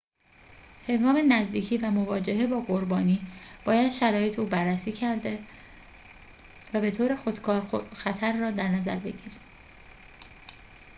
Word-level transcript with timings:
هنگام 0.87 1.33
نزدیکی 1.33 1.77
و 1.77 1.91
مواجهه 1.91 2.47
با 2.47 2.59
قربانی 2.61 3.21
باید 3.65 3.91
شرایط 3.91 4.39
او 4.39 4.45
بررسی 4.45 4.91
کرده 4.91 5.39
و 6.73 6.81
به‌طور 6.81 7.15
خودکار 7.15 7.61
خطر 7.91 8.39
را 8.39 8.51
در 8.51 8.67
نظر 8.67 8.95
بگیریم 8.99 9.39